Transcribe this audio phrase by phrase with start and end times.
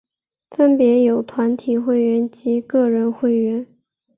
[0.49, 3.67] 分别有团体会员及个人会员。